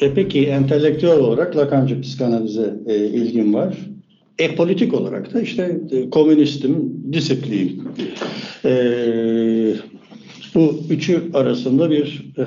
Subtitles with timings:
[0.00, 3.76] E peki entelektüel olarak Lakancı psikanalize e, ilgim var.
[4.38, 7.82] E politik olarak da işte e, komünistim, disiplin.
[8.64, 8.72] E,
[10.54, 12.42] bu üçü arasında bir e,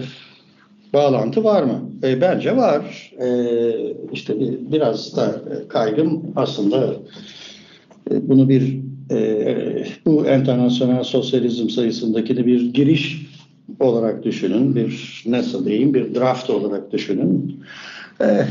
[0.94, 1.90] bağlantı var mı?
[2.04, 3.12] E, bence var.
[3.22, 3.28] E,
[4.14, 4.34] işte
[4.72, 6.95] biraz da kaygım aslında
[8.12, 8.80] e, bunu bir
[9.12, 13.30] e, bu internasyonel sosyalizm sayısındaki de bir giriş
[13.80, 14.75] olarak düşünün.
[14.75, 17.63] Bir nasıl diyeyim bir draft olarak düşünün.
[18.21, 18.45] E,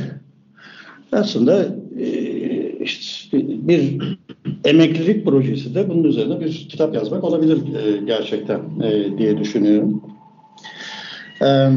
[1.12, 1.66] aslında
[1.98, 2.08] e,
[2.80, 3.38] işte
[3.68, 4.18] bir
[4.64, 10.02] emeklilik projesi de bunun üzerine bir kitap yazmak olabilir e, gerçekten e, diye düşünüyorum.
[11.40, 11.72] Evet.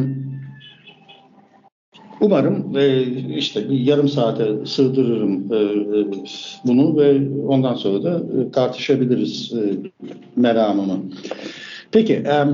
[2.23, 3.03] Umarım e,
[3.37, 6.05] işte bir yarım saate sığdırırım e, e,
[6.65, 9.73] bunu ve ondan sonra da e, tartışabiliriz e,
[10.35, 10.99] meramımı.
[11.91, 12.45] Peki, e,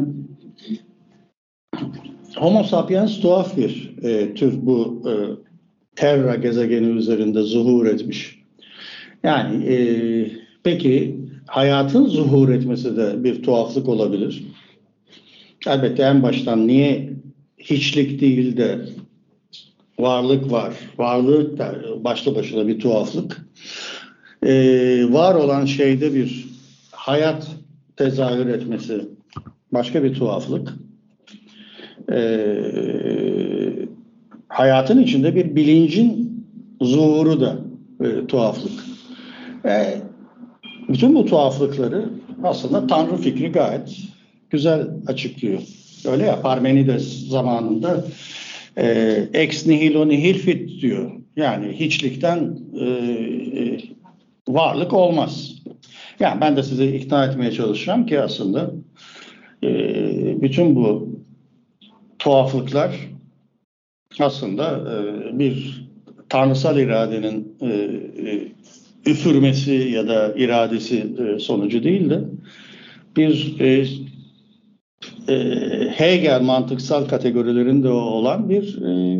[2.36, 5.14] Homo sapiens tuhaf bir e, tür bu e,
[5.96, 8.40] Terra gezegeni üzerinde zuhur etmiş.
[9.24, 9.78] Yani e,
[10.64, 14.44] peki hayatın zuhur etmesi de bir tuhaflık olabilir.
[15.68, 17.14] Elbette en baştan niye
[17.58, 18.80] hiçlik değil de
[20.00, 20.74] varlık var.
[20.98, 23.46] Varlık da başlı başına bir tuhaflık.
[24.46, 26.48] Ee, var olan şeyde bir
[26.92, 27.48] hayat
[27.98, 29.02] tezahür etmesi
[29.72, 30.74] başka bir tuhaflık.
[32.12, 33.90] Ee,
[34.48, 36.30] hayatın içinde bir bilincin
[36.82, 37.56] zuhuru da
[38.04, 38.86] e, tuhaflık.
[39.66, 39.96] E,
[40.90, 42.10] bütün bu tuhaflıkları
[42.44, 43.98] aslında Tanrı fikri gayet
[44.50, 45.62] güzel açıklıyor.
[46.06, 48.06] Öyle ya Parmenides zamanında
[48.78, 48.88] e,
[49.34, 51.12] ex nihilo nihil fit diyor.
[51.36, 53.78] Yani hiçlikten e, e,
[54.48, 55.56] varlık olmaz.
[56.20, 58.72] Yani ben de size ikna etmeye çalışacağım ki aslında
[59.64, 59.72] e,
[60.42, 61.10] bütün bu
[62.20, 62.96] tuhaflıklar
[64.20, 65.86] aslında e, bir
[66.30, 68.52] tanrısal iradenin e, e,
[69.06, 72.22] üfürmesi ya da iradesi e, sonucu değil de
[73.18, 73.86] bir e,
[75.28, 75.36] e,
[75.90, 79.20] Hegel mantıksal kategorilerinde olan bir e,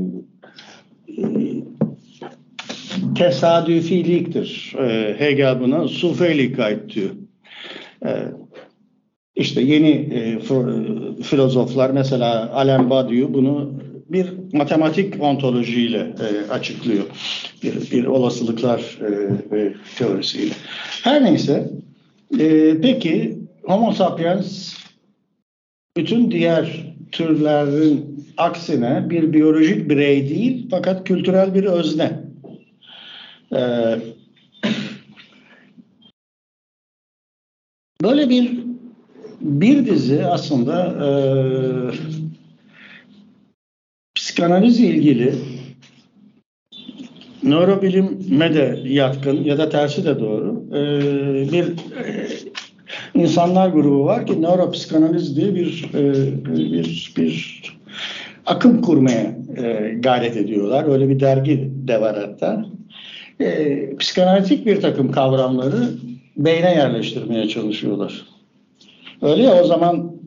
[1.08, 1.24] e,
[3.16, 4.76] tesadüfiliktir.
[4.80, 7.10] E, Hegel buna Sufeylikayt diyor.
[8.06, 8.10] E,
[9.40, 10.40] işte yeni e,
[11.24, 13.74] filozoflar mesela Alain Badiou bunu
[14.10, 17.04] bir matematik ontolojiyle e, açıklıyor.
[17.64, 19.08] Bir, bir olasılıklar e,
[19.58, 20.54] e, teorisiyle.
[21.04, 21.70] Her neyse
[22.40, 24.74] e, peki Homo sapiens
[25.98, 32.20] bütün diğer türlerin aksine bir biyolojik birey değil fakat kültürel bir özne.
[33.56, 33.96] Ee,
[38.04, 38.69] böyle bir
[39.42, 41.10] bir dizi aslında e,
[44.16, 45.34] psikanaliz ilgili
[47.44, 50.82] nörobilime de yatkın ya da tersi de doğru e,
[51.52, 52.28] bir e,
[53.14, 56.14] insanlar grubu var ki nöropsikanaliz diye bir e,
[56.46, 57.64] bir bir
[58.46, 60.92] akım kurmaya e, gayret ediyorlar.
[60.92, 62.66] Öyle bir dergi de var hatta.
[63.40, 65.90] E, psikanalitik bir takım kavramları
[66.38, 68.26] beyne yerleştirmeye çalışıyorlar.
[69.22, 70.20] Öyle ya o zaman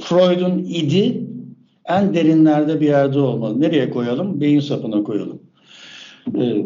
[0.00, 1.24] Freud'un idi
[1.88, 3.60] en derinlerde bir yerde olmalı.
[3.60, 4.40] Nereye koyalım?
[4.40, 5.42] Beyin sapına koyalım.
[6.38, 6.64] E,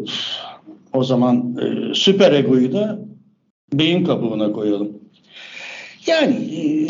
[0.93, 2.99] o zaman e, süper egoyu da
[3.73, 4.89] beyin kabuğuna koyalım.
[6.07, 6.87] Yani e,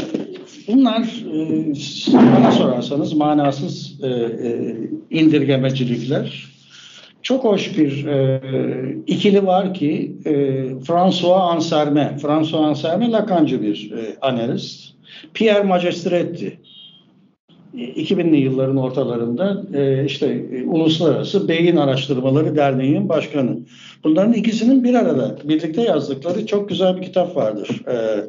[0.68, 1.02] bunlar
[1.34, 1.74] e,
[2.14, 4.30] bana sorarsanız manasız e,
[5.10, 6.59] indirgemecilikler.
[7.22, 8.06] Çok hoş bir
[9.08, 10.16] ikili var ki
[10.88, 12.18] François Anserme.
[12.22, 13.92] François Anserme Lakancı bir
[14.22, 14.94] analist.
[15.34, 16.60] Pierre Magistretti
[17.76, 23.58] 2000'li yılların ortalarında e, işte e, Uluslararası Beyin Araştırmaları Derneği'nin başkanı.
[24.04, 27.82] Bunların ikisinin bir arada birlikte yazdıkları çok güzel bir kitap vardır.
[27.88, 28.26] E,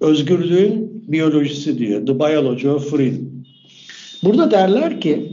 [0.00, 3.44] Özgürlüğün Biyolojisi diye The Biology of Freedom.
[4.24, 5.30] Burada derler ki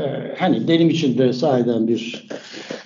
[0.00, 2.28] e, hani benim için de sahiden bir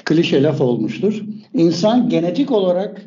[0.04, 1.22] klişe laf olmuştur.
[1.54, 3.02] İnsan genetik olarak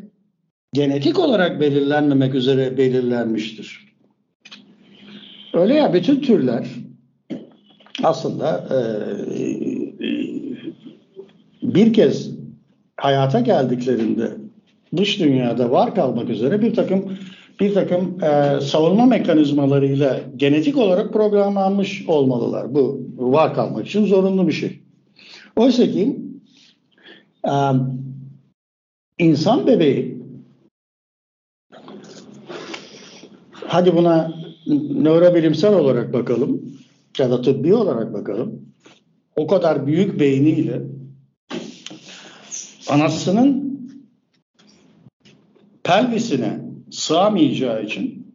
[0.73, 3.83] genetik olarak belirlenmemek üzere belirlenmiştir.
[5.53, 6.67] Öyle ya bütün türler
[8.03, 8.77] aslında e,
[11.63, 12.31] bir kez
[12.97, 14.31] hayata geldiklerinde
[14.97, 17.17] dış dünyada var kalmak üzere bir takım
[17.59, 22.75] bir takım e, savunma mekanizmalarıyla genetik olarak programlanmış olmalılar.
[22.75, 24.79] Bu var kalmak için zorunlu bir şey.
[25.55, 26.19] Oysa ki
[27.47, 27.53] e,
[29.19, 30.17] insan bebeği
[33.53, 34.33] hadi buna
[35.01, 36.61] nörobilimsel olarak bakalım
[37.17, 38.61] ya da tıbbi olarak bakalım.
[39.35, 40.81] O kadar büyük beyniyle
[42.89, 43.73] anasının
[45.83, 46.62] pelvisine
[46.93, 48.33] sığamayacağı için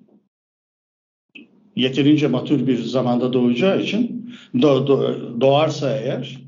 [1.77, 6.39] yeterince matür bir zamanda doğacağı için do, do, doğarsa eğer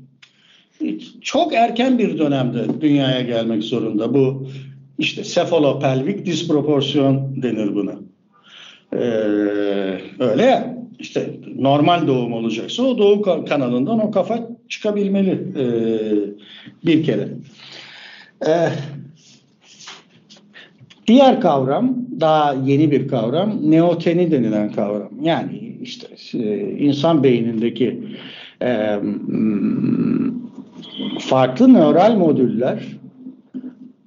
[1.21, 4.13] çok erken bir dönemde dünyaya gelmek zorunda.
[4.13, 4.47] Bu
[4.99, 7.95] işte sefalopelvik disproporsiyon denir buna.
[8.93, 8.97] Ee,
[10.19, 15.65] öyle ya işte normal doğum olacaksa o doğum kanalından o kafa çıkabilmeli e,
[16.85, 17.27] bir kere.
[18.47, 18.69] Ee,
[21.07, 25.09] diğer kavram daha yeni bir kavram neoteni denilen kavram.
[25.21, 28.03] Yani işte e, insan beynindeki
[28.61, 28.99] e,
[31.19, 32.83] farklı nöral modüller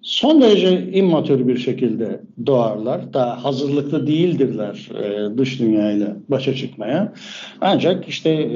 [0.03, 3.13] son derece immatür bir şekilde doğarlar.
[3.13, 7.13] Daha hazırlıklı değildirler e, dış dünyayla başa çıkmaya.
[7.61, 8.51] Ancak işte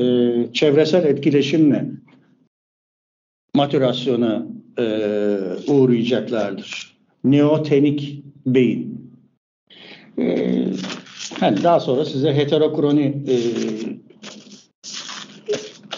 [0.52, 1.84] çevresel etkileşimle
[3.54, 4.46] matürasyona
[5.68, 6.98] uğrayacaklardır.
[7.24, 9.07] Neotenik beyin.
[10.18, 10.64] E,
[11.40, 13.36] hani daha sonra size heterokroni e,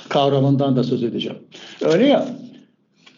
[0.08, 1.38] kavramından da söz edeceğim.
[1.80, 2.28] Öyle ya,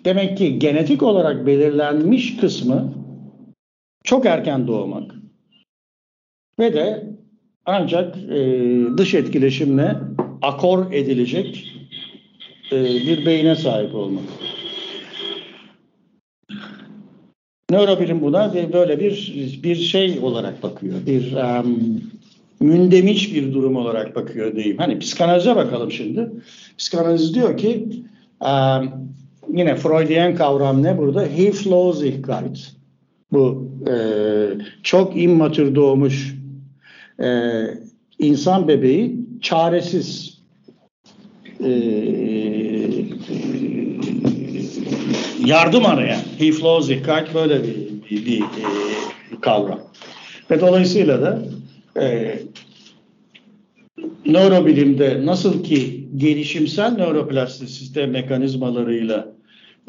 [0.04, 2.94] demek ki genetik olarak belirlenmiş kısmı
[4.04, 5.14] çok erken doğmak
[6.58, 7.06] ve de
[7.66, 9.96] ancak e, dış etkileşimle
[10.42, 11.74] akor edilecek
[12.72, 14.24] e, bir beyne sahip olmak.
[17.72, 19.32] Nörobilim buna böyle bir
[19.62, 20.94] bir şey olarak bakıyor.
[21.06, 22.00] Bir um,
[22.60, 24.78] mündemiç bir durum olarak bakıyor diyeyim.
[24.78, 26.30] Hani psikanalize bakalım şimdi.
[26.78, 27.88] Psikanaliz diyor ki
[28.40, 28.90] um,
[29.52, 31.22] yine Freudian kavram ne burada?
[31.22, 32.72] Hilflosigkeit.
[33.32, 33.94] Bu e,
[34.82, 36.34] çok immatür doğmuş
[37.22, 37.52] e,
[38.18, 40.38] insan bebeği çaresiz
[41.64, 41.70] e,
[45.46, 47.76] yardım arayan Hilflosigkeit böyle bir,
[48.10, 49.80] bir, bir e, kavram.
[50.50, 51.42] Ve dolayısıyla da
[52.00, 52.38] e,
[54.26, 59.32] nörobilimde nasıl ki gelişimsel nöroplastisite mekanizmalarıyla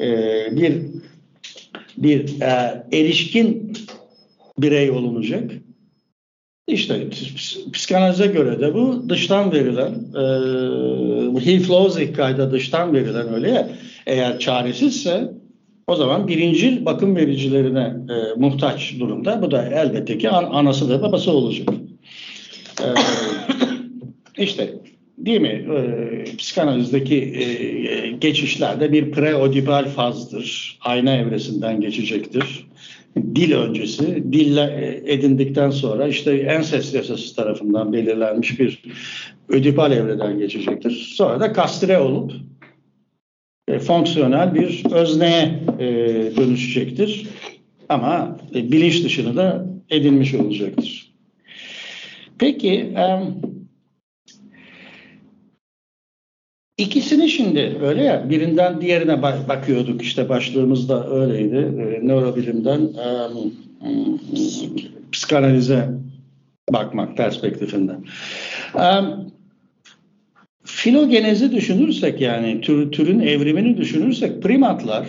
[0.00, 0.06] e,
[0.56, 0.82] bir
[1.96, 3.72] bir e, erişkin
[4.58, 5.50] birey olunacak.
[6.68, 7.08] İşte
[7.72, 13.68] psikanalize göre de bu dıştan verilen e, Hilflozig kayda dıştan verilen öyle ya
[14.06, 15.30] eğer çaresizse
[15.86, 19.42] o zaman birinci bakım vericilerine e, muhtaç durumda.
[19.42, 21.68] Bu da elbette ki an, anası da babası olacak.
[22.80, 22.86] E,
[24.42, 24.74] işte
[25.18, 25.66] değil mi?
[25.76, 30.78] E, psikanalizdeki e, geçişlerde bir preodipal fazdır.
[30.80, 32.66] Ayna evresinden geçecektir.
[33.34, 38.82] Dil öncesi, dille edindikten sonra işte ensest yasası tarafından belirlenmiş bir
[39.48, 41.12] ödipal evreden geçecektir.
[41.16, 42.32] Sonra da kastre olup
[43.68, 45.86] e, fonksiyonel bir özneye e,
[46.36, 47.26] dönüşecektir.
[47.88, 51.14] Ama e, bilinç dışını da edinmiş olacaktır.
[52.38, 53.20] Peki e,
[56.78, 61.56] ikisini şimdi öyle ya birinden diğerine bakıyorduk işte başlığımızda öyleydi.
[61.56, 63.08] E, nörobilimden e,
[65.12, 65.88] psikanalize
[66.72, 68.04] bakmak perspektifinden.
[68.74, 68.86] E,
[70.84, 75.06] filogenezi düşünürsek yani tür, türün evrimini düşünürsek primatlar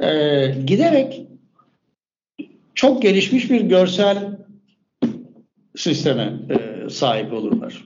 [0.00, 0.08] e,
[0.66, 1.22] giderek
[2.74, 4.38] çok gelişmiş bir görsel
[5.76, 7.84] sisteme e, sahip olurlar.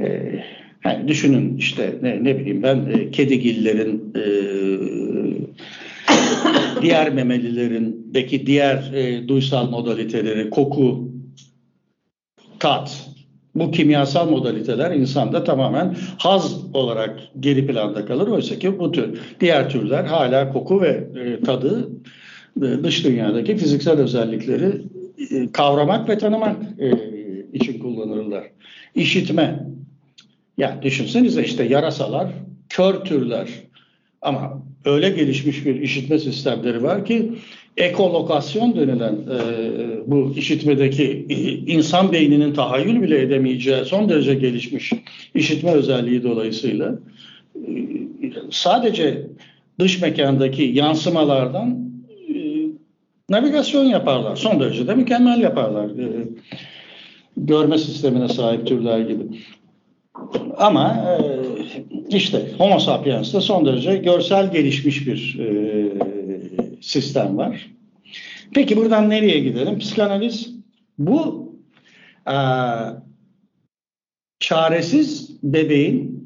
[0.00, 0.34] E,
[0.84, 4.22] yani düşünün işte ne, ne bileyim ben e, kedigillerin e,
[6.82, 11.12] diğer memelilerin belki diğer e, duysal modaliteleri koku,
[12.58, 13.07] tat,
[13.60, 18.28] bu kimyasal modaliteler insanda tamamen haz olarak geri planda kalır.
[18.28, 21.88] Oysa ki bu tür diğer türler hala koku ve e, tadı
[22.62, 24.82] e, dış dünyadaki fiziksel özellikleri
[25.30, 26.56] e, kavramak ve tanımak
[27.52, 28.44] için kullanırlar.
[28.94, 29.66] İşitme.
[30.58, 32.32] Ya düşünsenize işte yarasalar
[32.68, 33.48] kör türler
[34.22, 37.32] ama öyle gelişmiş bir işitme sistemleri var ki
[37.78, 39.38] ekolokasyon denilen e,
[40.06, 41.26] bu işitmedeki
[41.66, 44.92] insan beyninin tahayyül bile edemeyeceği son derece gelişmiş
[45.34, 46.94] işitme özelliği dolayısıyla
[47.56, 47.70] e,
[48.50, 49.26] sadece
[49.78, 51.90] dış mekandaki yansımalardan
[52.28, 52.34] e,
[53.30, 54.36] navigasyon yaparlar.
[54.36, 55.84] Son derece de mükemmel yaparlar.
[55.84, 56.28] E,
[57.36, 59.22] görme sistemine sahip türler gibi.
[60.56, 60.96] Ama
[62.10, 66.17] e, işte Homo sapiens'te son derece görsel gelişmiş bir e,
[66.88, 67.70] sistem var.
[68.54, 69.78] Peki buradan nereye gidelim?
[69.78, 70.54] Psikanaliz
[70.98, 71.52] bu
[72.26, 72.36] e,
[74.40, 76.18] çaresiz bebeğin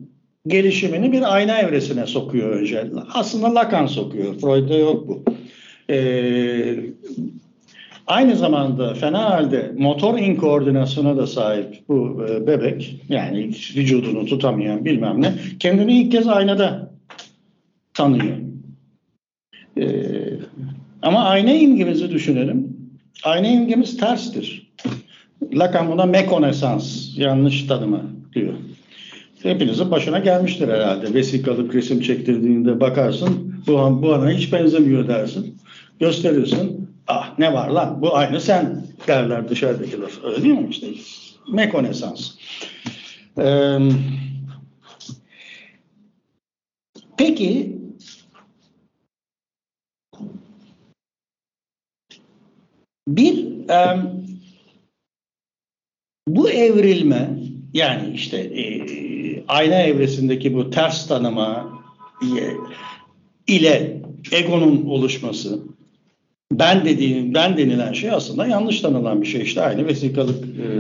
[0.47, 2.91] gelişimini bir ayna evresine sokuyor önce.
[3.15, 4.35] Aslında Lacan sokuyor.
[4.35, 5.25] Freud'da yok bu.
[5.91, 6.77] Ee,
[8.07, 15.23] aynı zamanda fena halde motor inkoordinasyona da sahip bu e, bebek yani vücudunu tutamayan bilmem
[15.23, 16.91] ne kendini ilk kez aynada
[17.95, 18.52] tanıyor.
[19.81, 20.11] Ee,
[21.03, 22.77] ama ayna imgemizi düşünelim.
[23.25, 24.73] Ayna imgemiz terstir.
[25.53, 28.03] Lacan buna mekonesans, yanlış tanıma
[28.35, 28.53] diyor.
[29.43, 31.15] Hepinizin başına gelmiştir herhalde.
[31.15, 35.59] Vesikalık resim çektirdiğinde bakarsın bu, bu ana hiç benzemiyor dersin.
[36.01, 36.89] Gösterirsin.
[37.07, 40.11] Ah ne var lan bu aynı sen derler dışarıdakiler.
[40.25, 40.87] Öyle değil mi işte?
[41.53, 42.31] Mekonesans.
[43.39, 43.79] Ee,
[47.17, 47.77] peki
[53.17, 54.27] bir um,
[56.29, 57.39] bu evrilme
[57.75, 58.63] yani işte e,
[59.49, 61.79] ayna evresindeki bu ters tanıma
[62.23, 62.41] e,
[63.47, 64.03] ile
[64.33, 65.59] egonun oluşması
[66.53, 69.43] ben dediğim ben denilen şey aslında yanlış tanılan bir şey.
[69.43, 70.79] İşte aynı vesikalık e, e,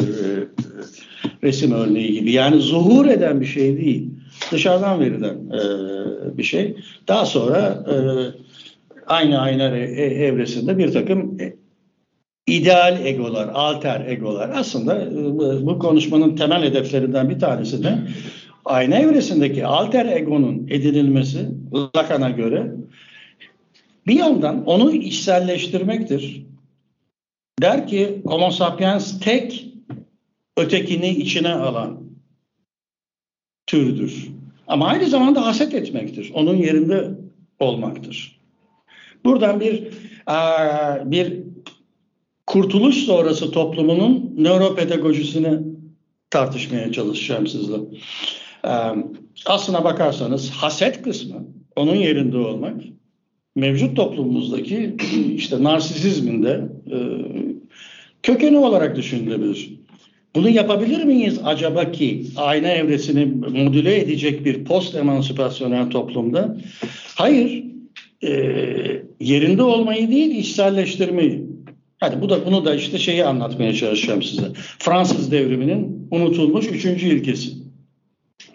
[1.43, 2.33] resim örneği gibi.
[2.33, 4.11] Yani zuhur eden bir şey değil.
[4.53, 6.77] Dışarıdan verilen e, bir şey.
[7.09, 7.97] Daha sonra e,
[9.07, 11.52] aynı ayna e, evresinde bir takım e,
[12.47, 17.99] ideal egolar, alter egolar aslında e, bu konuşmanın temel hedeflerinden bir tanesi de
[18.65, 21.49] ayna evresindeki alter egonun edinilmesi
[21.97, 22.73] Lacan'a göre
[24.07, 26.47] bir yandan onu içselleştirmektir.
[27.63, 29.67] Der ki Homo sapiens tek
[30.57, 32.01] ötekini içine alan
[33.67, 34.29] türdür.
[34.67, 36.31] Ama aynı zamanda haset etmektir.
[36.35, 37.11] Onun yerinde
[37.59, 38.41] olmaktır.
[39.25, 39.89] Buradan bir
[41.05, 41.43] bir
[42.53, 45.59] kurtuluş sonrası toplumunun nöropedagojisini
[46.31, 47.77] tartışmaya çalışacağım sizle.
[49.47, 52.75] Aslına bakarsanız haset kısmı, onun yerinde olmak,
[53.57, 54.97] mevcut toplumumuzdaki
[55.35, 56.69] işte narsisizmin de
[58.23, 59.71] kökeni olarak düşünülebilir.
[60.35, 63.25] Bunu yapabilir miyiz acaba ki ayna evresini
[63.65, 66.57] modüle edecek bir post emancipasyonel toplumda?
[67.15, 67.65] Hayır,
[68.23, 68.33] e,
[69.21, 71.52] yerinde olmayı değil, içselleştirmeyi.
[72.03, 74.53] Hadi bu da bunu da işte şeyi anlatmaya çalışacağım size.
[74.79, 77.51] Fransız devriminin unutulmuş üçüncü ilkesi.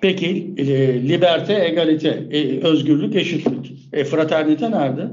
[0.01, 0.65] Peki e,
[1.09, 3.73] liberte, egalite, e, özgürlük, eşitlik.
[3.93, 5.07] E, fraternite nerede?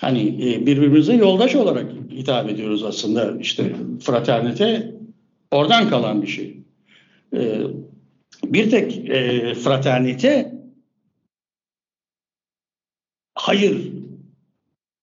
[0.00, 3.38] Hani e, birbirimize yoldaş olarak hitap ediyoruz aslında.
[3.40, 4.94] İşte fraternite
[5.50, 6.56] oradan kalan bir şey.
[7.36, 7.60] E,
[8.44, 10.54] bir tek e, fraternite
[13.34, 13.99] hayır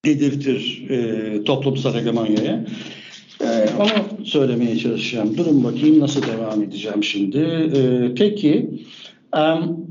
[0.04, 2.64] dedirtir e, toplumsal hegemonyaya.
[3.40, 3.46] E,
[3.78, 5.36] onu söylemeye çalışacağım.
[5.36, 7.38] Durun bakayım nasıl devam edeceğim şimdi.
[7.38, 8.70] E, peki
[9.36, 9.88] um,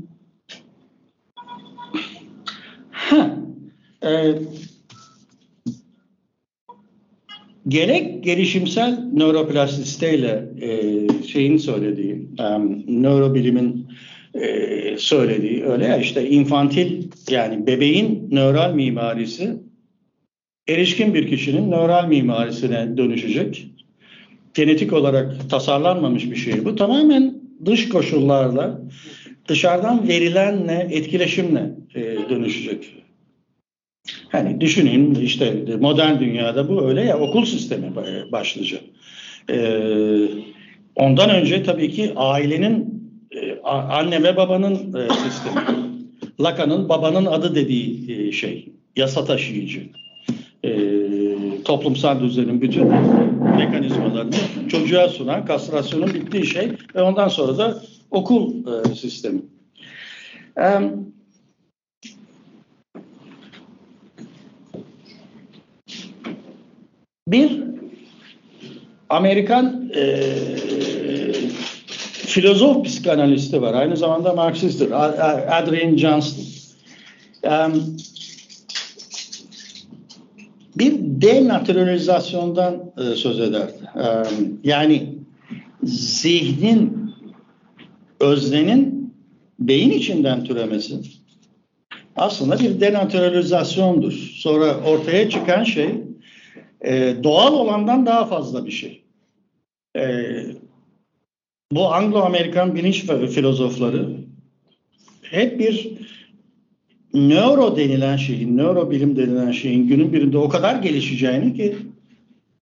[2.90, 3.38] ha,
[4.04, 4.34] e,
[7.68, 10.68] gerek gelişimsel nöroplastisiteyle e,
[11.26, 13.86] şeyin söylediği, um, nörobilimin
[14.34, 19.67] e, söylediği öyle ya işte infantil yani bebeğin nöral mimarisi
[20.68, 23.66] erişkin bir kişinin nöral mimarisine dönüşecek.
[24.54, 26.76] Genetik olarak tasarlanmamış bir şey bu.
[26.76, 27.34] Tamamen
[27.64, 28.80] dış koşullarla,
[29.48, 32.94] dışarıdan verilenle, etkileşimle e, dönüşecek.
[34.28, 37.92] Hani düşünün işte modern dünyada bu öyle ya okul sistemi
[38.32, 38.80] başlayacak.
[39.50, 40.28] Ee,
[40.96, 45.60] ondan önce tabii ki ailenin e, anne ve babanın e, sistemi.
[46.40, 48.68] Lacan'ın babanın adı dediği e, şey.
[48.96, 49.80] Yasa taşıyıcı
[50.68, 52.88] e, toplumsal düzenin bütün
[53.56, 54.34] mekanizmalarını
[54.68, 59.40] çocuğa sunan kastrasyonun bittiği şey ve ondan sonra da okul e, sistemi.
[60.58, 60.80] E,
[67.28, 67.62] bir
[69.10, 70.22] Amerikan e,
[72.12, 73.74] filozof psikanalisti var.
[73.74, 74.90] Aynı zamanda Marksisttir.
[75.58, 76.44] Adrian Johnston.
[77.42, 77.96] Um,
[81.20, 83.68] bir denaturalizasyondan e, söz eder.
[83.94, 84.06] E,
[84.64, 85.14] yani
[85.82, 87.10] zihnin,
[88.20, 89.14] öznenin
[89.58, 91.00] beyin içinden türemesi
[92.16, 94.12] aslında bir denaturalizasyondur.
[94.12, 95.94] Sonra ortaya çıkan şey
[96.84, 99.04] e, doğal olandan daha fazla bir şey.
[99.96, 100.02] E,
[101.72, 104.08] bu Anglo-Amerikan bilinç filozofları
[105.22, 105.98] hep bir
[107.14, 111.76] nöro denilen şeyin, nörobilim denilen şeyin günün birinde o kadar gelişeceğini ki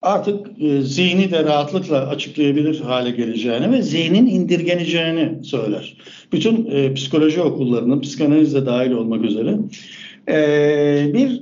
[0.01, 5.97] artık e, zihni de rahatlıkla açıklayabilir hale geleceğini ve zihnin indirgeneceğini söyler.
[6.31, 9.57] Bütün e, psikoloji okullarının, psikanaliz de dahil olmak üzere
[10.29, 11.41] e, bir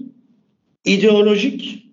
[0.86, 1.83] ideolojik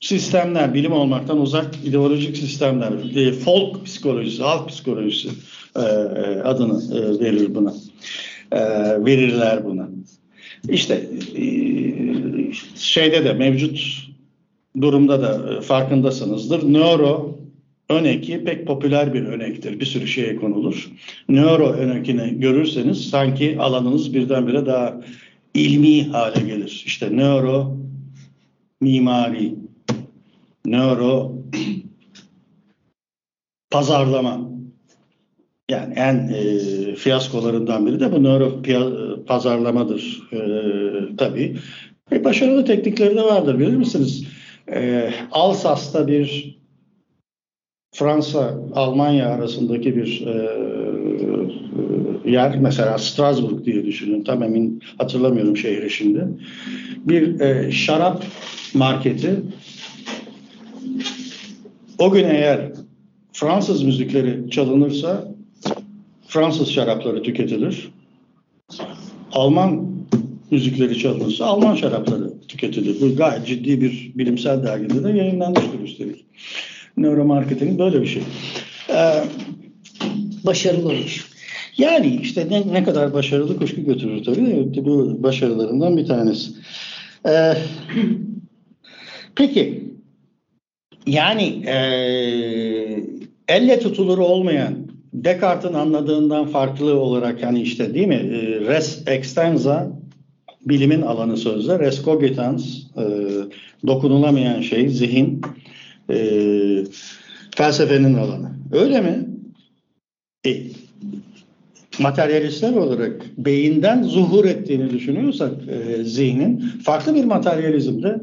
[0.00, 5.28] sistemler, bilim olmaktan uzak ideolojik sistemler, e, folk psikolojisi, halk psikolojisi
[5.76, 7.74] e, e adını e, verir buna,
[8.52, 8.60] e,
[9.04, 9.88] verirler buna.
[10.68, 11.44] İşte e,
[12.74, 14.04] şeyde de mevcut
[14.80, 16.72] durumda da e, farkındasınızdır.
[16.72, 17.38] Nöro
[17.88, 18.04] ön
[18.44, 19.80] pek popüler bir önektir.
[19.80, 20.90] Bir sürü şeye konulur.
[21.28, 25.00] Nöro ön görürseniz sanki alanınız birdenbire daha
[25.54, 26.82] ilmi hale gelir.
[26.86, 27.76] İşte nöro
[28.80, 29.54] mimari,
[30.66, 31.32] nöro
[33.70, 34.53] pazarlama.
[35.70, 38.62] Yani en e, fiyaskolarından biri de bu nöro
[39.26, 40.38] pazarlamadır e,
[41.16, 41.56] tabii.
[42.12, 44.24] E, başarılı teknikleri de vardır bilir misiniz?
[44.72, 46.58] E, Alsas'ta bir
[47.94, 50.30] Fransa, Almanya arasındaki bir e,
[52.24, 54.24] e, yer mesela Strasbourg diye düşünün.
[54.24, 56.28] Tam emin hatırlamıyorum şehri şimdi.
[57.04, 58.24] Bir e, şarap
[58.74, 59.36] marketi
[61.98, 62.72] o gün eğer
[63.32, 65.33] Fransız müzikleri çalınırsa
[66.34, 67.90] Fransız şarapları tüketilir.
[69.32, 69.88] Alman
[70.50, 73.00] müzikleri çalınırsa Alman şarapları tüketilir.
[73.00, 76.24] Bu gayet ciddi bir bilimsel dergide de yayınlanmıştır üstelik.
[76.96, 78.22] Neuromarketing böyle bir şey.
[78.90, 79.24] Ee,
[80.46, 81.30] başarılı olmuş.
[81.78, 84.84] Yani işte ne, ne kadar başarılı kuşku götürür tabii.
[84.84, 86.50] Bu başarılarından bir tanesi.
[87.28, 87.54] Ee,
[89.36, 89.84] peki
[91.06, 91.76] yani e,
[93.48, 94.83] elle tutulur olmayan
[95.14, 99.92] Descartes'in anladığından farklı olarak yani işte değil mi e, res extensa
[100.66, 103.04] bilimin alanı sözde res cogitans e,
[103.86, 105.40] dokunulamayan şey zihin
[106.10, 106.16] e,
[107.56, 108.50] felsefenin alanı.
[108.72, 109.26] Öyle mi?
[110.46, 110.62] E,
[111.98, 118.20] materyalistler olarak beyinden zuhur ettiğini düşünüyorsak e, zihnin farklı bir materyalizmde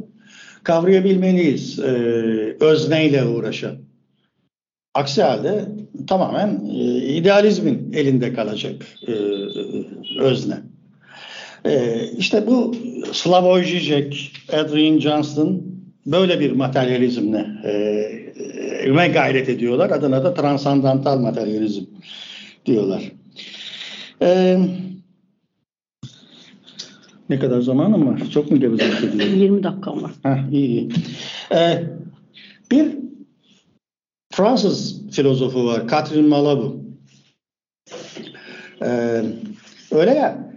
[0.63, 1.91] kavrayabilmeliyiz e,
[2.59, 3.90] özneyle uğraşan.
[4.93, 5.65] Aksi halde
[6.07, 9.11] tamamen e, idealizmin elinde kalacak e,
[10.19, 10.57] özne.
[11.65, 12.75] E, işte bu
[13.13, 15.63] Slavoj Žižek, Adrian Johnston
[16.05, 19.89] böyle bir materyalizmle e, gayret ediyorlar.
[19.89, 21.83] Adına da transandantal materyalizm
[22.65, 23.11] diyorlar.
[24.21, 24.57] E,
[27.29, 28.21] ne kadar zamanım var?
[28.33, 29.39] Çok mu gevezelik ediyorum?
[29.39, 30.11] 20 dakikam var.
[30.23, 30.89] Heh, iyi iyi.
[31.53, 31.83] Ee,
[32.71, 33.00] bir
[34.31, 35.87] Fransız filozofu var.
[35.87, 36.81] Catherine Malabou.
[38.81, 39.23] Ee,
[39.91, 40.51] öyle ya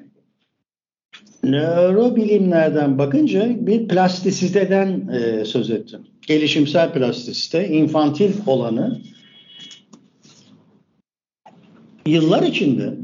[1.44, 6.00] nörobilimlerden bakınca bir plastisiteden e, söz ettim.
[6.26, 9.00] Gelişimsel plastisite, infantil olanı
[12.06, 12.94] yıllar içinde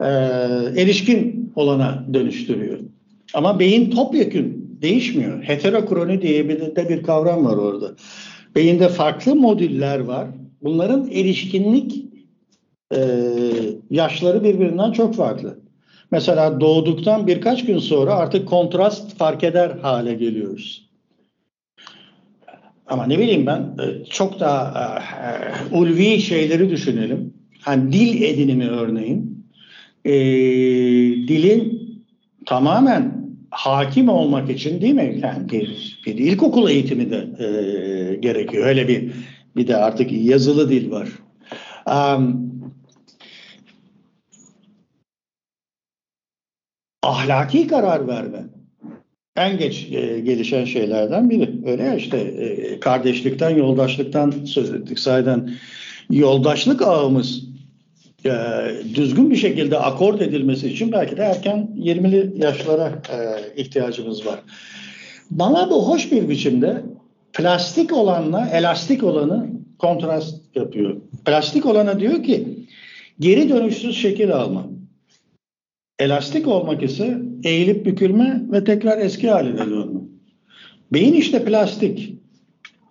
[0.00, 0.06] e,
[0.82, 2.78] erişkin olana dönüştürüyor.
[3.34, 5.42] Ama beyin topyekün değişmiyor.
[5.42, 7.94] Heterokroni diye bir de bir kavram var orada.
[8.54, 10.28] Beyinde farklı modüller var.
[10.62, 12.04] Bunların erişkinlik
[12.94, 12.98] e,
[13.90, 15.58] yaşları birbirinden çok farklı.
[16.10, 20.90] Mesela doğduktan birkaç gün sonra artık kontrast fark eder hale geliyoruz.
[22.86, 24.98] Ama ne bileyim ben e, çok daha
[25.72, 27.34] e, ulvi şeyleri düşünelim.
[27.60, 29.46] Hani dil edinimi örneğin.
[30.04, 30.12] E,
[31.28, 31.80] dilin
[32.46, 33.19] tamamen
[33.50, 35.20] hakim olmak için değil mi?
[35.22, 38.66] Yani bir, bir ilkokul eğitimi de e, gerekiyor.
[38.66, 39.12] Öyle bir
[39.56, 41.08] bir de artık yazılı dil var.
[41.86, 42.50] Um,
[47.02, 48.44] ahlaki karar verme
[49.36, 51.70] en geç e, gelişen şeylerden biri.
[51.70, 54.98] Öyle ya işte e, kardeşlikten, yoldaşlıktan söz ettik.
[54.98, 55.50] Sayeden
[56.10, 57.49] yoldaşlık ağımız
[58.24, 58.32] e,
[58.94, 63.16] düzgün bir şekilde akord edilmesi için belki de erken 20'li yaşlara e,
[63.62, 64.40] ihtiyacımız var.
[65.30, 66.82] Bana bu hoş bir biçimde
[67.32, 69.46] plastik olanla elastik olanı
[69.78, 70.96] kontrast yapıyor.
[71.24, 72.48] Plastik olana diyor ki
[73.20, 74.66] geri dönüşsüz şekil alma.
[75.98, 80.00] Elastik olmak ise eğilip bükülme ve tekrar eski haline dönme.
[80.92, 82.14] Beyin işte plastik.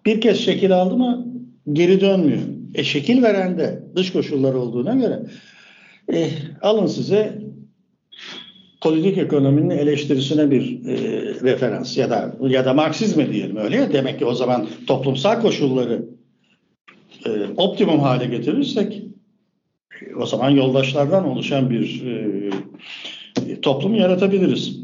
[0.05, 1.27] Bir kez şekil aldı mı
[1.73, 2.58] geri dönmüyor.
[2.73, 5.23] E şekil veren de dış koşullar olduğuna göre
[6.13, 6.29] e,
[6.62, 7.41] alın size
[8.82, 10.95] politik ekonominin eleştirisine bir e,
[11.43, 16.05] referans ya da ya da Marksizme diyelim öyle ya demek ki o zaman toplumsal koşulları
[17.25, 19.03] e, optimum hale getirirsek
[20.17, 24.79] o zaman yoldaşlardan oluşan bir e, toplum yaratabiliriz.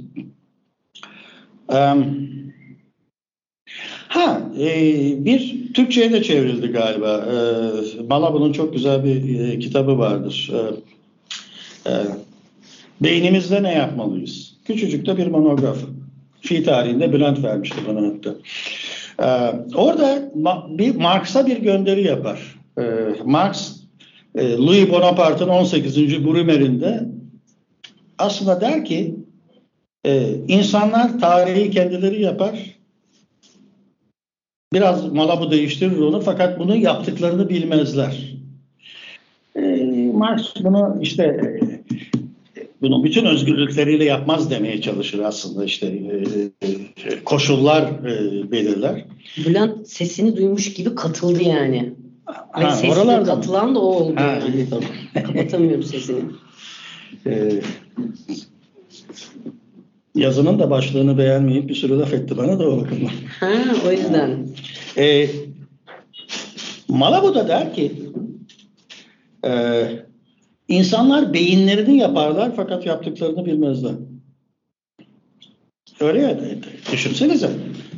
[1.69, 2.29] Um,
[4.25, 7.25] Ha, e, bir Türkçe'ye de çevrildi galiba.
[7.31, 10.51] E, Malabı'nın çok güzel bir e, kitabı vardır.
[10.53, 11.93] E, e,
[13.01, 14.53] Beynimizde ne yapmalıyız?
[14.65, 15.77] Küçücük de bir monograf.
[16.41, 18.35] Fi tarihinde Bülent vermişti bana hatta.
[19.19, 19.27] E,
[19.75, 22.55] orada ma- bir Marx'a bir gönderi yapar.
[22.77, 22.83] E,
[23.25, 23.73] Marx,
[24.35, 26.25] e, Louis Bonaparte'ın 18.
[26.25, 27.05] Brumair'inde
[28.17, 29.15] aslında der ki
[30.05, 32.74] e, insanlar tarihi kendileri yapar,
[34.75, 38.35] Biraz Malabı değiştirir onu fakat bunu yaptıklarını bilmezler.
[39.55, 39.61] E,
[40.13, 47.83] Marx bunu işte e, bunu bütün özgürlükleriyle yapmaz demeye çalışır aslında işte e, e, koşullar
[47.83, 49.05] e, belirler.
[49.45, 51.93] Bülent sesini duymuş gibi katıldı yani.
[52.59, 53.41] Ve Ha, sesine oralarda mı?
[53.41, 54.67] katılan da o oldu Ha, yani.
[55.27, 56.19] Kapatamıyorum sesini.
[57.25, 57.51] E,
[60.15, 63.11] yazının da başlığını beğenmeyip bir sürü laf etti bana da o bakımdan.
[63.39, 63.51] Ha
[63.87, 64.47] o yüzden.
[64.97, 65.27] E,
[66.87, 67.91] Malabo da der ki
[69.45, 69.83] e,
[70.67, 73.93] insanlar beyinlerini yaparlar fakat yaptıklarını bilmezler.
[75.99, 76.29] Öyle ya.
[76.29, 76.57] e,
[76.91, 77.49] Düşünsenize.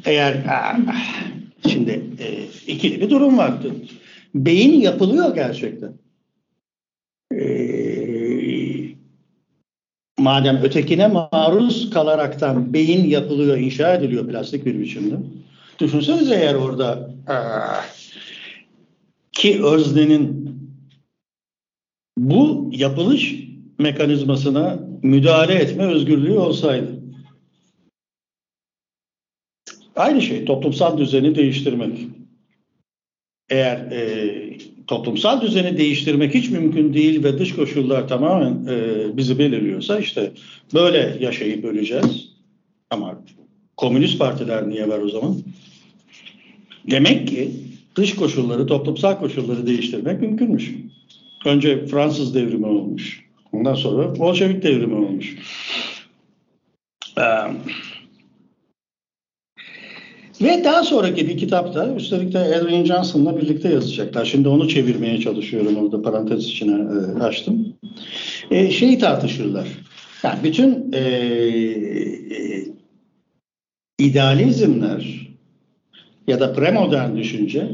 [0.05, 0.79] Eğer ah,
[1.67, 2.27] şimdi e,
[2.71, 3.71] ikili bir durum vardı.
[4.35, 5.93] Beyin yapılıyor gerçekten.
[7.35, 7.86] E,
[10.27, 15.15] madem ötekine maruz kalaraktan beyin yapılıyor, inşa ediliyor plastik bir biçimde.
[15.79, 17.09] Düşünsenize eğer orada
[19.31, 20.57] ki öznenin
[22.17, 23.35] bu yapılış
[23.79, 26.91] mekanizmasına müdahale etme özgürlüğü olsaydı.
[29.95, 31.99] Aynı şey toplumsal düzeni değiştirmek.
[33.49, 34.46] Eğer e,
[34.87, 40.31] toplumsal düzeni değiştirmek hiç mümkün değil ve dış koşullar tamamen e, bizi belirliyorsa işte
[40.73, 42.29] böyle yaşayıp öleceğiz.
[42.89, 43.21] Ama
[43.77, 45.35] komünist partiler niye var o zaman?
[46.91, 47.51] Demek ki
[47.95, 50.75] dış koşulları, toplumsal koşulları değiştirmek mümkünmüş.
[51.45, 53.27] Önce Fransız devrimi olmuş.
[53.51, 55.35] Ondan sonra Bolşevik devrimi olmuş.
[57.17, 57.21] Ee,
[60.41, 64.25] ve daha sonraki bir kitapta üstelik de Edwin Johnson'la birlikte yazacaklar.
[64.25, 67.73] Şimdi onu çevirmeye çalışıyorum orada parantez içine e, açtım.
[68.51, 69.67] E, şeyi tartışırlar.
[70.23, 72.63] Yani bütün e, e,
[73.99, 75.27] idealizmler
[76.27, 77.71] ya da premodern düşünce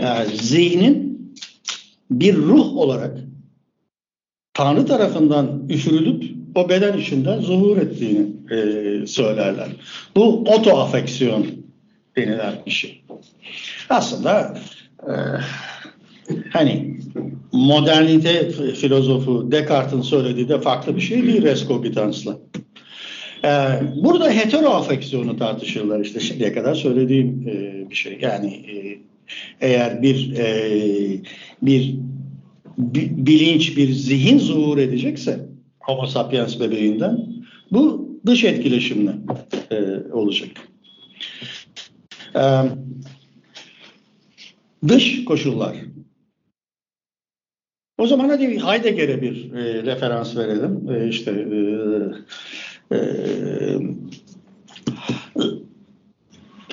[0.00, 1.34] yani zihnin
[2.10, 3.18] bir ruh olarak
[4.54, 9.68] Tanrı tarafından üfürülüp o beden içinden zuhur ettiğini e, söylerler.
[10.16, 11.46] Bu otoafeksiyon
[12.16, 13.02] denilen bir şey.
[13.90, 14.58] Aslında
[15.02, 15.12] e,
[16.50, 16.96] hani
[17.52, 22.38] modernite filozofu Descartes'in söylediği de farklı bir şey değil res cogitans'la.
[23.44, 23.48] Ee,
[23.96, 28.18] burada heteroafeksiyonu tartışırlar işte şimdiye kadar söylediğim e, bir şey.
[28.20, 28.98] Yani e,
[29.60, 30.70] eğer bir e,
[31.62, 31.94] bir
[32.78, 35.40] bi- bilinç, bir zihin zuhur edecekse
[35.86, 37.26] Homo sapiens bebeğinden
[37.72, 39.12] bu dış etkileşimle
[39.70, 40.50] e, olacak.
[42.36, 42.42] E,
[44.88, 45.76] dış koşullar.
[47.98, 50.90] O zaman hadi Heidegger'e bir e, referans verelim.
[50.90, 51.30] E, işte
[52.90, 53.00] e, e,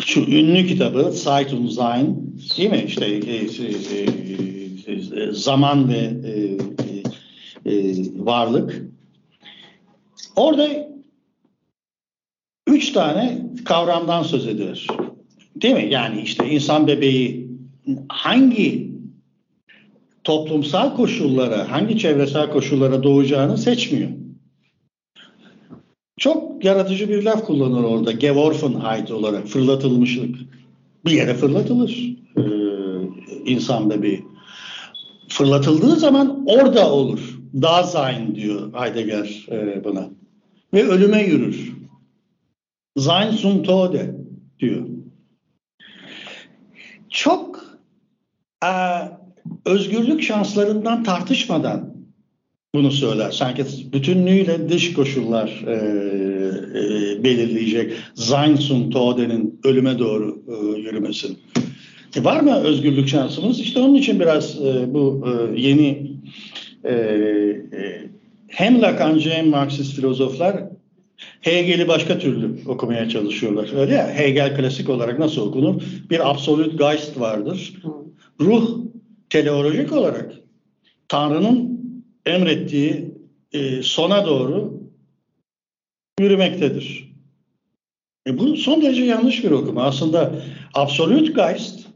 [0.06, 2.84] şu ünlü kitabı Zeit und Sein değil mi?
[2.88, 4.04] İşte e, e,
[5.24, 6.58] e, zaman ve e,
[7.66, 8.82] e, varlık.
[10.36, 10.68] Orada
[12.68, 14.88] üç tane kavramdan söz edilir.
[15.56, 15.88] Değil mi?
[15.90, 17.48] Yani işte insan bebeği
[18.10, 18.92] hangi
[20.24, 24.10] toplumsal koşullara, hangi çevresel koşullara doğacağını seçmiyor.
[26.18, 28.12] Çok yaratıcı bir laf kullanır orada.
[28.12, 30.36] Geworfenheit olarak fırlatılmışlık.
[31.06, 32.42] Bir yere fırlatılır ee,
[33.46, 34.26] insan bebeği.
[35.28, 37.40] Fırlatıldığı zaman orada olur.
[37.54, 40.10] Dasein diyor Heidegger e, buna.
[40.74, 41.74] Ve ölüme yürür.
[42.98, 44.16] Sein zum Tode
[44.60, 44.88] diyor.
[47.10, 47.66] Çok
[48.64, 48.72] e,
[49.66, 51.96] özgürlük şanslarından tartışmadan
[52.76, 53.32] bunu söyler.
[53.32, 55.74] Sanki bütünlüğüyle dış koşullar e,
[56.80, 57.94] e, belirleyecek.
[58.16, 61.28] Sein zum Tode'nin ölüme doğru e, yürümesi.
[62.16, 63.60] E, var mı özgürlük şansımız?
[63.60, 66.12] İşte onun için biraz e, bu e, yeni
[66.84, 68.10] e, e,
[68.52, 70.64] hem Lacancı hem Marksist filozoflar
[71.42, 73.70] Hegel'i başka türlü okumaya çalışıyorlar.
[73.76, 75.82] Öyle ya Hegel klasik olarak nasıl okunur?
[76.10, 77.74] Bir absolut Geist vardır.
[78.42, 78.80] Ruh
[79.30, 80.34] teleolojik olarak
[81.08, 81.82] Tanrı'nın
[82.26, 83.14] emrettiği
[83.52, 84.82] e, sona doğru
[86.20, 87.12] yürümektedir.
[88.28, 89.84] E bu son derece yanlış bir okuma.
[89.84, 90.36] Aslında
[90.74, 91.88] Absolute Geist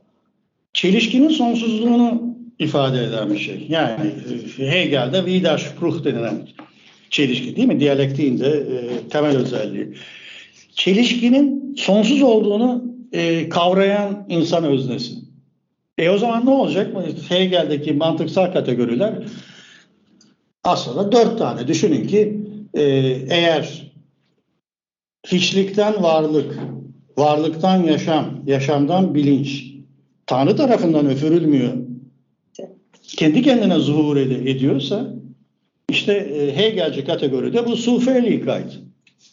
[0.74, 2.25] çelişkinin sonsuzluğunu
[2.60, 3.66] ifade eden bir şey.
[3.70, 4.12] Yani
[4.60, 6.48] e, Hegel'de Widerspruch denilen
[7.10, 7.80] çelişki değil mi?
[7.80, 9.94] Diyalektiğin de e, temel özelliği.
[10.76, 15.14] Çelişkinin sonsuz olduğunu e, kavrayan insan öznesi.
[15.98, 16.92] E o zaman ne olacak?
[17.30, 19.14] Hegel'deki mantıksal kategoriler
[20.64, 21.68] aslında dört tane.
[21.68, 22.42] Düşünün ki
[22.74, 22.84] e,
[23.30, 23.92] eğer
[25.28, 26.60] hiçlikten varlık,
[27.18, 29.76] varlıktan yaşam, yaşamdan bilinç
[30.28, 31.74] Tanrı tarafından öfürülmüyor.
[33.08, 35.14] Kendi kendine zuhur ed- ediyorsa
[35.90, 38.80] işte e, Hegelci kategoride bu sufeliğe ait.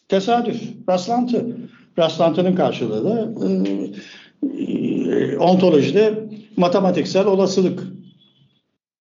[0.09, 1.57] Tesadüf, rastlantı.
[1.99, 3.51] Rastlantının karşılığı da e,
[5.13, 7.83] e, ontolojide matematiksel olasılık.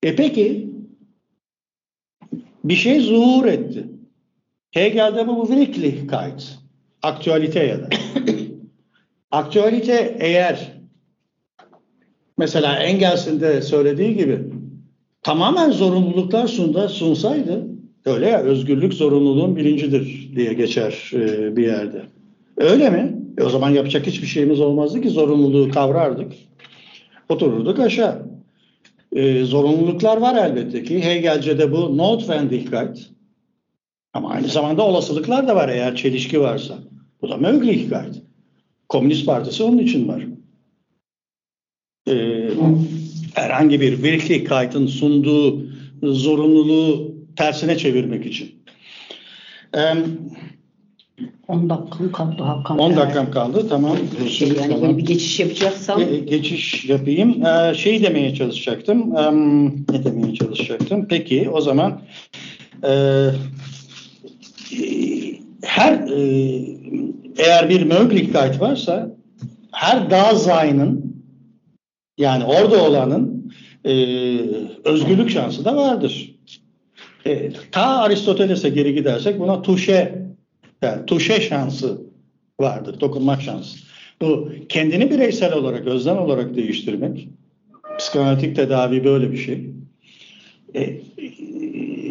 [0.03, 0.71] E peki
[2.65, 3.85] bir şey zuhur etti.
[4.71, 6.59] Hegel'de bu Wirklichkeit,
[7.03, 7.89] aktüalite ya da.
[9.31, 10.73] aktüalite eğer
[12.39, 14.39] mesela Engels'in de söylediği gibi
[15.23, 17.67] tamamen zorunluluklar sunda, sunsaydı
[18.05, 22.03] öyle ya özgürlük zorunluluğun bilincidir diye geçer e, bir yerde.
[22.57, 23.17] Öyle mi?
[23.39, 26.33] E, o zaman yapacak hiçbir şeyimiz olmazdı ki zorunluluğu kavrardık.
[27.29, 28.31] Otururduk aşağı.
[29.13, 31.05] E, zorunluluklar var elbette ki.
[31.05, 33.11] Hegelce'de bu Notwendigkeit.
[34.13, 36.79] Ama aynı zamanda olasılıklar da var eğer çelişki varsa.
[37.23, 38.23] Bu da Möglichkeit.
[38.89, 40.27] Komünist Partisi onun için var.
[42.09, 42.15] E,
[43.35, 45.63] herhangi bir Wirklichkeit'in sunduğu
[46.03, 48.51] zorunluluğu tersine çevirmek için.
[49.77, 49.95] E,
[51.49, 52.79] 10 dakikam kaldı Hakan.
[52.79, 53.67] 10 dakikam kaldı.
[53.69, 53.97] Tamam.
[54.29, 54.83] Şey, yani Tamam.
[54.83, 57.47] böyle bir geçiş yapacaksam Ge- geçiş yapayım.
[57.47, 59.17] Ee, şey demeye çalışacaktım.
[59.17, 59.33] Ee,
[59.93, 61.07] ne demeye çalışacaktım?
[61.09, 62.01] Peki o zaman
[62.85, 62.91] e,
[65.63, 66.21] her e,
[67.39, 69.11] eğer bir Möglichkeit varsa
[69.73, 71.10] her Dasein'ın
[72.21, 73.53] yani orada olanın
[73.85, 73.93] e,
[74.85, 76.35] özgürlük şansı da vardır.
[77.27, 80.27] E, ta Aristoteles'e geri gidersek buna tuşe
[80.83, 82.03] yani tuşe şansı
[82.61, 83.79] vardır, dokunmak şansı.
[84.23, 87.29] Bu kendini bireysel olarak, özlem olarak değiştirmek,
[87.99, 89.71] psikanalitik tedavi böyle bir şey.
[90.75, 91.01] E,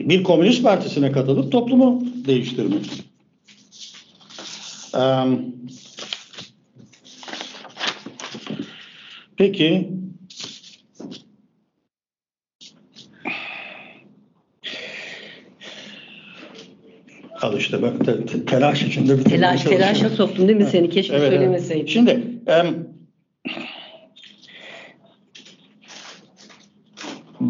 [0.09, 2.85] bir komünist partisine katılıp toplumu değiştirmek.
[4.95, 5.45] Em,
[9.39, 9.89] peki,
[17.41, 20.89] al işte ben te- te- telaş içinde bitirmeye telaş telaşa soktum değil mi seni?
[20.89, 21.33] Keşke Evet, evet.
[21.33, 21.87] söylemeseydim.
[21.87, 22.87] Şimdi em,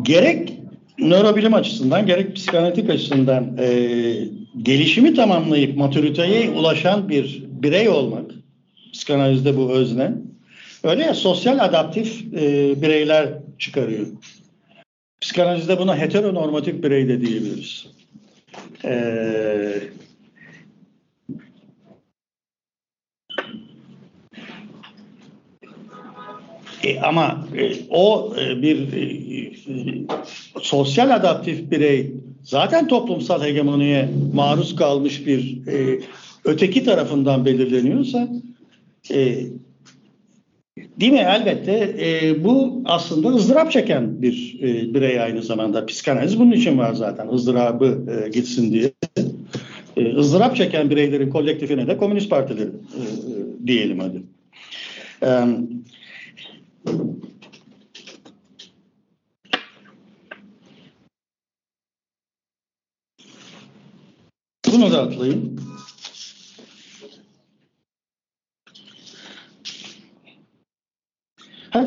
[0.01, 0.59] gerek
[0.99, 3.67] nörobilim açısından gerek psikanalitik açısından e,
[4.61, 8.31] gelişimi tamamlayıp matüriteye ulaşan bir birey olmak,
[8.93, 10.11] psikanalizde bu özne,
[10.83, 14.07] öyle ya sosyal adaptif e, bireyler çıkarıyor.
[15.21, 17.87] Psikanalizde buna heteronormatif birey de diyebiliriz.
[18.83, 19.89] Eee
[26.83, 30.05] E, ama e, o e, bir e, e,
[30.61, 32.11] sosyal adaptif birey
[32.43, 35.99] zaten toplumsal hegemoniye maruz kalmış bir e,
[36.45, 38.29] öteki tarafından belirleniyorsa
[39.11, 39.39] e,
[40.99, 41.19] değil mi?
[41.19, 41.95] Elbette.
[41.99, 45.85] E, bu aslında ızdırap çeken bir e, birey aynı zamanda.
[45.85, 47.29] Psikanaliz bunun için var zaten.
[47.29, 48.91] Izdırabı e, gitsin diye.
[49.97, 53.01] E, ızdırap çeken bireylerin kolektifine de komünist partileri e,
[53.67, 54.23] diyelim hadi.
[55.23, 55.29] E,
[64.73, 65.59] Bunu da atlayın.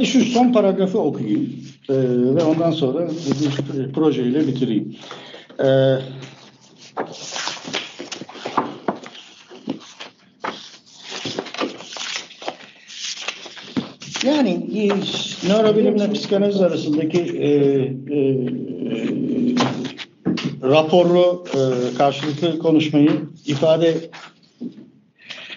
[0.03, 1.53] Hadi şu son paragrafı okuyayım
[1.89, 1.95] Ee,
[2.35, 4.97] ve ondan sonra bir projeyle bitireyim.
[5.61, 5.65] Ee,
[14.27, 14.89] yani e,
[15.49, 18.47] nörobilimle psikanaliz arasındaki e, e,
[20.63, 23.11] raporu e, karşılıklı konuşmayı
[23.47, 23.95] ifade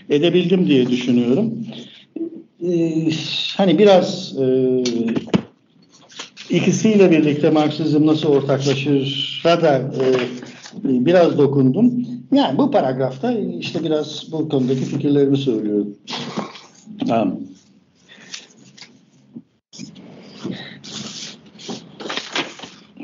[0.10, 1.54] edebildim diye düşünüyorum.
[2.72, 3.10] E,
[3.58, 4.84] hani biraz e,
[6.50, 10.02] ikisiyle birlikte Marksizm nasıl ortaklaşır da e,
[10.84, 12.06] biraz dokundum.
[12.32, 15.98] Yani bu paragrafta işte biraz bu konudaki fikirlerimi söylüyorum.
[17.08, 17.40] Tamam.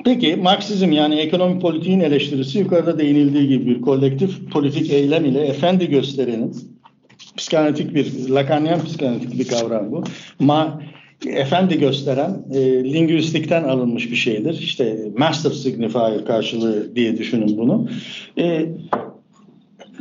[0.06, 5.90] Peki Marksizm yani ekonomi politiğin eleştirisi yukarıda değinildiği gibi bir kolektif politik eylem ile efendi
[5.90, 6.81] gösterenin
[7.42, 10.04] psikanalitik bir, Lacanyan psikanalitik bir kavram bu.
[10.40, 10.82] Ma,
[11.28, 14.54] efendi gösteren e, lingüistikten alınmış bir şeydir.
[14.54, 17.90] İşte master signifier karşılığı diye düşünün bunu.
[18.38, 18.66] E,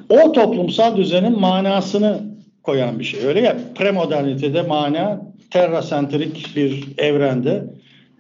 [0.09, 2.21] o toplumsal düzenin manasını
[2.63, 3.27] koyan bir şey.
[3.27, 7.65] Öyle ya premodernitede mana terrasentrik bir evrende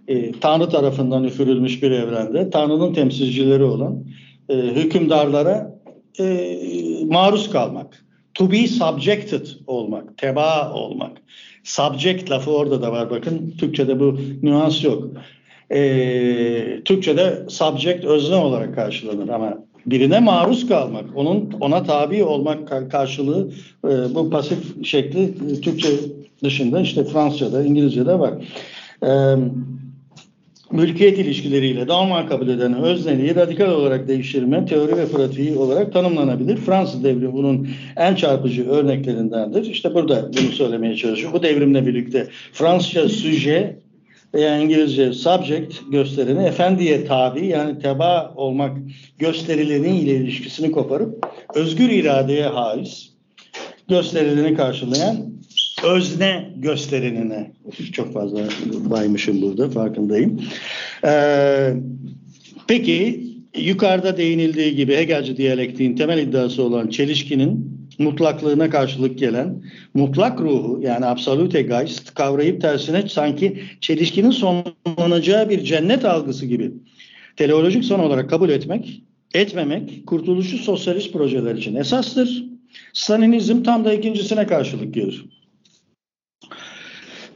[0.08, 4.04] e, Tanrı tarafından üfürülmüş bir evrende Tanrı'nın temsilcileri olan
[4.48, 5.80] e, hükümdarlara
[6.20, 6.56] e,
[7.04, 8.09] maruz kalmak.
[8.40, 11.12] To be subjected olmak, teba olmak.
[11.64, 13.54] Subject lafı orada da var bakın.
[13.58, 15.08] Türkçe'de bu nüans yok.
[15.70, 15.80] E,
[16.84, 23.50] Türkçe'de subject özne olarak karşılanır ama birine maruz kalmak, onun ona tabi olmak karşılığı
[23.84, 25.88] e, bu pasif şekli e, Türkçe
[26.42, 28.34] dışında işte Fransızca'da, İngilizce'de var.
[29.02, 29.10] E,
[30.72, 36.56] mülkiyet ilişkileriyle normal kabul eden özneliği radikal olarak değiştirme teori ve pratiği olarak tanımlanabilir.
[36.56, 39.70] Fransız devrimi bunun en çarpıcı örneklerindendir.
[39.70, 41.38] İşte burada bunu söylemeye çalışıyorum.
[41.38, 43.76] Bu devrimle birlikte Fransızca suje
[44.34, 48.76] veya İngilizce subject gösterini efendiye tabi yani teba olmak
[49.18, 53.10] gösterileriyle ilişkisini koparıp özgür iradeye haiz
[53.88, 55.29] gösterilerini karşılayan
[55.84, 57.52] özne gösterinine
[57.92, 58.40] çok fazla
[58.90, 60.40] baymışım burada farkındayım.
[61.04, 61.74] Ee,
[62.68, 69.62] peki yukarıda değinildiği gibi Hegelci diyalektiğin temel iddiası olan çelişkinin mutlaklığına karşılık gelen
[69.94, 76.72] mutlak ruhu yani absolute geist kavrayıp tersine sanki çelişkinin sonlanacağı bir cennet algısı gibi
[77.36, 79.02] teleolojik son olarak kabul etmek,
[79.34, 82.44] etmemek kurtuluşu sosyalist projeler için esastır.
[82.92, 85.24] Stalinizm tam da ikincisine karşılık gelir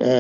[0.05, 0.11] e,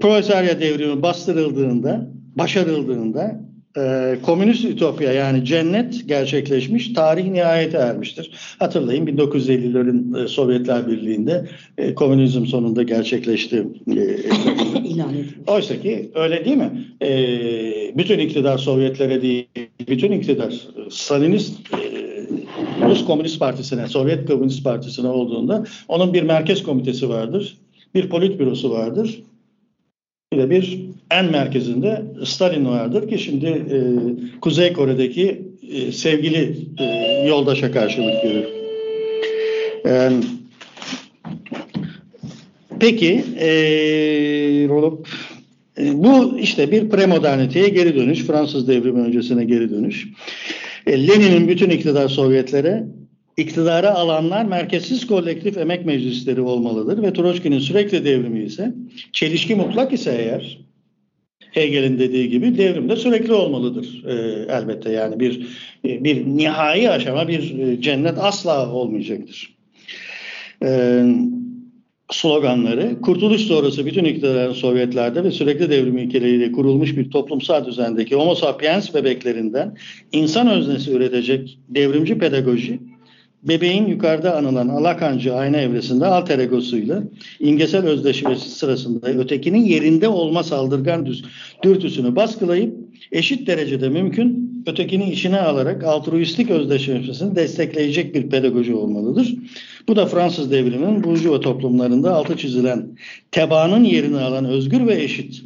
[0.00, 2.06] proletarya devrimi bastırıldığında,
[2.36, 3.40] başarıldığında
[3.76, 8.30] e, komünist ütopya yani cennet gerçekleşmiş, tarih nihayete ermiştir.
[8.58, 13.66] Hatırlayın 1950'lerin e, Sovyetler Birliği'nde e, komünizm sonunda gerçekleşti.
[13.96, 14.16] E,
[15.52, 16.70] Oysa ki öyle değil mi?
[17.02, 17.08] E,
[17.98, 19.46] bütün iktidar Sovyetlere değil,
[19.88, 20.54] bütün iktidar
[20.90, 21.90] Stalinist e,
[22.88, 27.56] Rus Komünist Partisi'ne, Sovyet Komünist Partisi'ne olduğunda onun bir merkez komitesi vardır
[27.94, 29.22] bir politbürosu vardır.
[30.32, 33.78] Bir de bir en merkezinde Stalin vardır ki şimdi e,
[34.40, 36.84] Kuzey Kore'deki e, sevgili e,
[37.28, 38.44] yoldaşa karşılık görür.
[39.86, 40.10] E,
[42.80, 43.48] peki e,
[44.68, 45.08] Rolop
[45.78, 50.08] e, bu işte bir premoderniteye geri dönüş, Fransız devrimi öncesine geri dönüş.
[50.86, 52.84] E, Lenin'in bütün iktidar Sovyetlere
[53.40, 58.74] iktidara alanlar merkezsiz kolektif emek meclisleri olmalıdır ve Troçki'nin sürekli devrimi ise
[59.12, 60.58] çelişki mutlak ise eğer
[61.52, 64.12] Hegel'in dediği gibi devrimde sürekli olmalıdır e,
[64.52, 65.46] elbette yani bir
[65.84, 69.56] e, bir nihai aşama bir e, cennet asla olmayacaktır.
[70.64, 71.02] E,
[72.10, 78.34] sloganları kurtuluş sonrası bütün iktidarın Sovyetlerde ve sürekli devrim ilkeleriyle kurulmuş bir toplumsal düzendeki homo
[78.34, 79.76] sapiens bebeklerinden
[80.12, 82.80] insan öznesi üretecek devrimci pedagoji
[83.42, 87.02] bebeğin yukarıda anılan alakancı ayna evresinde alter egosuyla
[87.40, 91.24] imgesel özdeşmesi sırasında ötekinin yerinde olma saldırgan düz,
[91.62, 92.74] dürtüsünü baskılayıp
[93.12, 99.34] eşit derecede mümkün ötekini içine alarak altruistik özdeşleşmesini destekleyecek bir pedagoji olmalıdır.
[99.88, 102.88] Bu da Fransız devriminin burjuva toplumlarında altı çizilen
[103.30, 105.42] tebaanın yerini alan özgür ve eşit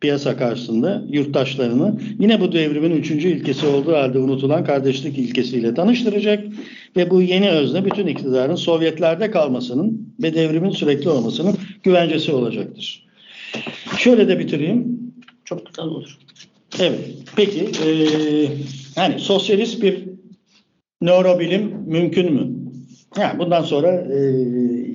[0.00, 6.44] piyasa karşısında yurttaşlarını yine bu devrimin üçüncü ilkesi olduğu halde unutulan kardeşlik ilkesiyle tanıştıracak
[6.96, 13.06] ve bu yeni özne bütün iktidarın Sovyetlerde kalmasının ve devrimin sürekli olmasının güvencesi olacaktır.
[13.98, 14.98] Şöyle de bitireyim.
[15.44, 16.18] Çok güzel olur.
[16.80, 16.98] Evet.
[17.36, 17.90] Peki e,
[18.96, 20.04] yani sosyalist bir
[21.02, 22.48] nörobilim mümkün mü?
[23.18, 24.30] Yani bundan sonra e,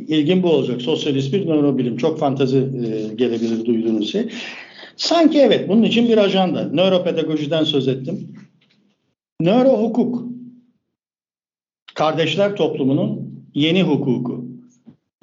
[0.08, 0.82] ilgin bu olacak.
[0.82, 1.98] Sosyalist bir nörobilim.
[1.98, 4.28] Çok fantazi e, gelebilir duyduğunuz şey.
[4.96, 6.70] Sanki evet bunun için bir ajanda.
[6.74, 8.36] Nöropedagojiden söz ettim.
[9.42, 10.24] Nöro hukuk.
[11.96, 14.46] Kardeşler toplumunun yeni hukuku.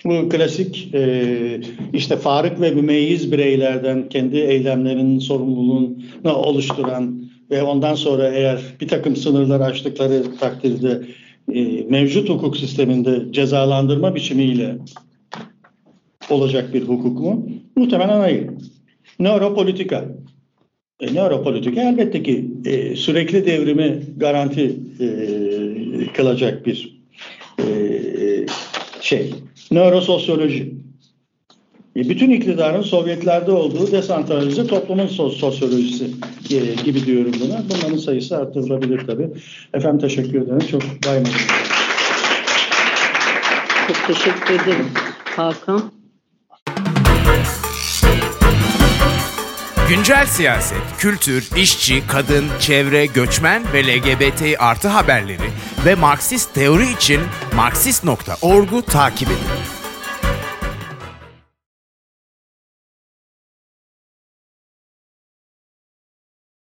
[0.05, 1.61] Bu klasik e,
[1.93, 9.17] işte farık ve mümeyyiz bireylerden kendi eylemlerinin sorumluluğunu oluşturan ve ondan sonra eğer bir takım
[9.17, 11.03] sınırlar aştıkları takdirde
[11.53, 14.79] e, mevcut hukuk sisteminde cezalandırma biçimiyle
[16.31, 17.47] olacak bir hukuk mu?
[17.77, 18.51] Muhtemelen hayır.
[19.21, 20.05] Nöropolitika.
[21.01, 25.07] E, nöropolitika elbette ki e, sürekli devrimi garanti e,
[26.13, 27.01] kılacak bir
[27.59, 27.67] e,
[29.01, 29.35] şey.
[29.71, 30.75] Nörososyoloji.
[31.97, 36.05] E, bütün iktidarın Sovyetlerde olduğu desantralize toplumun sosyolojisi
[36.51, 37.63] e, gibi diyorum buna.
[37.71, 39.29] Bunların sayısı artırılabilir tabii.
[39.75, 40.67] Efendim teşekkür ederim.
[40.71, 41.33] Çok baymadım.
[43.87, 44.87] Çok teşekkür ederim
[45.25, 46.00] Hakan.
[49.91, 55.51] Güncel siyaset, kültür, işçi, kadın, çevre, göçmen ve LGBT artı haberleri
[55.87, 57.21] ve Marksist teori için
[57.55, 59.70] Marksist.org'u takip edin.